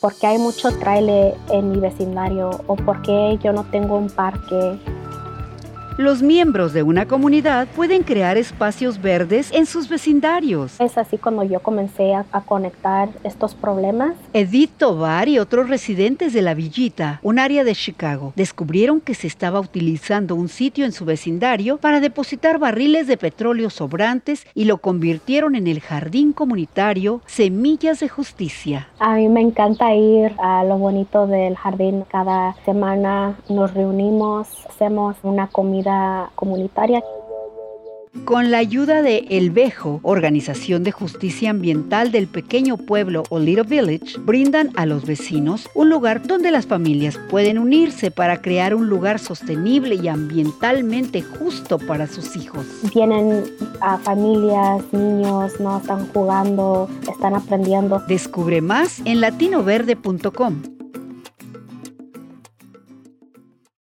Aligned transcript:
por 0.00 0.14
qué 0.14 0.28
hay 0.28 0.38
mucho 0.38 0.70
trailer 0.78 1.34
en 1.50 1.70
mi 1.70 1.78
vecindario 1.78 2.50
o 2.66 2.76
por 2.76 3.02
qué 3.02 3.38
yo 3.42 3.52
no 3.52 3.64
tengo 3.64 3.96
un 3.96 4.08
parque 4.08 4.78
los 5.96 6.22
miembros 6.22 6.72
de 6.72 6.82
una 6.82 7.06
comunidad 7.06 7.66
pueden 7.76 8.02
crear 8.02 8.36
espacios 8.36 9.00
verdes 9.02 9.50
en 9.52 9.66
sus 9.66 9.88
vecindarios. 9.88 10.80
Es 10.80 10.96
así 10.96 11.18
cuando 11.18 11.42
yo 11.42 11.60
comencé 11.60 12.14
a, 12.14 12.24
conectar 12.46 13.10
estos 13.22 13.54
problemas. 13.54 14.14
Edith 14.32 14.70
Tovar 14.78 15.28
y 15.28 15.38
otros 15.38 15.68
residentes 15.68 16.32
de 16.32 16.42
la 16.42 16.54
Villita, 16.54 17.20
un 17.22 17.38
área 17.38 17.64
de 17.64 17.74
Chicago, 17.74 18.32
descubrieron 18.34 19.00
que 19.00 19.14
se 19.14 19.26
estaba 19.26 19.60
utilizando 19.60 20.34
un 20.34 20.48
sitio 20.48 20.84
en 20.84 20.92
su 20.92 21.04
vecindario 21.04 21.76
para 21.76 22.00
depositar 22.00 22.58
barriles 22.58 23.06
de 23.06 23.18
petróleo 23.18 23.68
sobrantes 23.68 24.46
y 24.54 24.64
lo 24.64 24.78
convirtieron 24.78 25.54
en 25.54 25.66
el 25.66 25.80
jardín 25.80 26.32
comunitario 26.32 27.20
Semillas 27.26 28.00
de 28.00 28.08
Justicia. 28.08 28.88
A 28.98 29.14
mí 29.16 29.28
me 29.28 29.42
encanta 29.42 29.94
ir 29.94 30.32
a 30.38 30.64
lo 30.64 30.78
bonito 30.78 31.26
del 31.26 31.56
jardín. 31.56 32.04
Cada 32.10 32.54
semana 32.64 33.36
nos 33.48 33.74
reunimos, 33.74 34.48
hacemos 34.68 35.16
una 35.22 35.46
comida 35.48 35.79
comunitaria. 36.34 37.02
Con 38.24 38.50
la 38.50 38.58
ayuda 38.58 39.02
de 39.02 39.24
El 39.30 39.50
Bejo, 39.50 40.00
Organización 40.02 40.82
de 40.82 40.90
Justicia 40.90 41.50
Ambiental 41.50 42.10
del 42.10 42.26
pequeño 42.26 42.76
pueblo 42.76 43.22
o 43.30 43.38
Little 43.38 43.62
Village, 43.62 44.18
brindan 44.18 44.70
a 44.74 44.84
los 44.84 45.06
vecinos 45.06 45.68
un 45.74 45.90
lugar 45.90 46.26
donde 46.26 46.50
las 46.50 46.66
familias 46.66 47.18
pueden 47.30 47.56
unirse 47.56 48.10
para 48.10 48.42
crear 48.42 48.74
un 48.74 48.88
lugar 48.88 49.20
sostenible 49.20 49.94
y 49.94 50.08
ambientalmente 50.08 51.22
justo 51.22 51.78
para 51.78 52.08
sus 52.08 52.36
hijos. 52.36 52.66
Vienen 52.92 53.44
a 53.80 53.96
familias, 53.98 54.82
niños, 54.92 55.60
no 55.60 55.78
están 55.78 56.08
jugando, 56.08 56.88
están 57.08 57.34
aprendiendo. 57.34 58.00
Descubre 58.08 58.60
más 58.60 59.00
en 59.04 59.20
latinoverde.com. 59.20 60.79